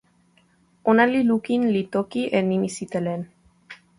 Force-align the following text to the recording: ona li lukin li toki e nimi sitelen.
ona 0.89 1.03
li 1.11 1.21
lukin 1.29 1.61
li 1.73 1.83
toki 1.93 2.21
e 2.37 2.39
nimi 2.49 2.69
sitelen. 2.77 3.21